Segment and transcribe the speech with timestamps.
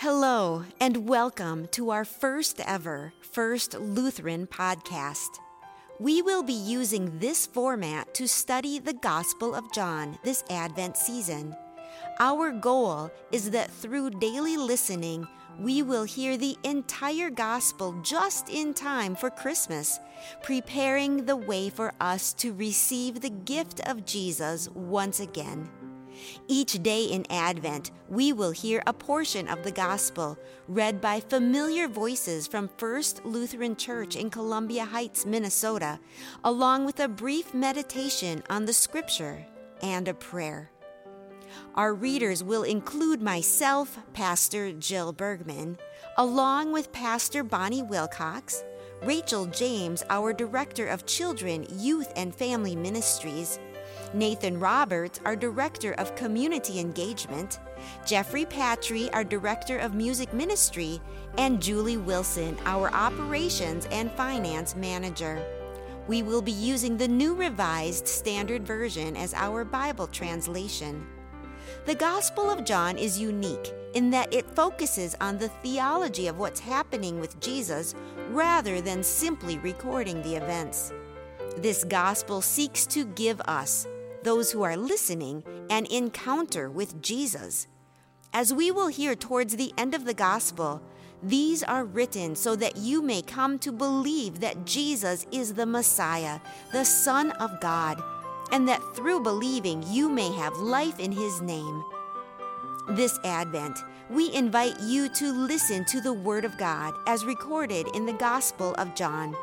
[0.00, 5.40] Hello, and welcome to our first ever First Lutheran podcast.
[5.98, 11.52] We will be using this format to study the Gospel of John this Advent season.
[12.20, 15.26] Our goal is that through daily listening,
[15.58, 19.98] we will hear the entire Gospel just in time for Christmas,
[20.44, 25.68] preparing the way for us to receive the gift of Jesus once again.
[26.46, 31.88] Each day in Advent, we will hear a portion of the Gospel read by familiar
[31.88, 36.00] voices from First Lutheran Church in Columbia Heights, Minnesota,
[36.44, 39.46] along with a brief meditation on the Scripture
[39.82, 40.70] and a prayer.
[41.74, 45.78] Our readers will include myself, Pastor Jill Bergman,
[46.16, 48.64] along with Pastor Bonnie Wilcox,
[49.02, 53.58] Rachel James, our Director of Children, Youth, and Family Ministries,
[54.14, 57.60] Nathan Roberts, our Director of Community Engagement,
[58.06, 61.00] Jeffrey Patry, our Director of Music Ministry,
[61.36, 65.44] and Julie Wilson, our Operations and Finance Manager.
[66.06, 71.06] We will be using the New Revised Standard Version as our Bible translation.
[71.84, 76.60] The Gospel of John is unique in that it focuses on the theology of what's
[76.60, 77.94] happening with Jesus
[78.30, 80.94] rather than simply recording the events.
[81.58, 83.86] This gospel seeks to give us
[84.28, 87.66] those who are listening an encounter with Jesus.
[88.34, 90.82] As we will hear towards the end of the gospel,
[91.22, 96.40] these are written so that you may come to believe that Jesus is the Messiah,
[96.72, 98.02] the Son of God,
[98.52, 101.82] and that through believing you may have life in His name.
[102.90, 103.78] This Advent,
[104.10, 108.74] we invite you to listen to the Word of God as recorded in the Gospel
[108.74, 109.34] of John.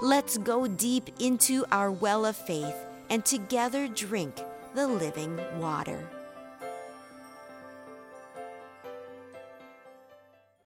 [0.00, 4.40] Let's go deep into our well of faith and together drink
[4.74, 6.08] the living water.